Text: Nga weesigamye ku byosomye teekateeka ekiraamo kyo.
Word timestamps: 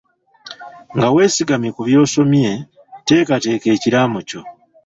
Nga 0.95 1.07
weesigamye 1.13 1.69
ku 1.75 1.81
byosomye 1.87 2.51
teekateeka 3.07 3.67
ekiraamo 3.75 4.19
kyo. 4.29 4.41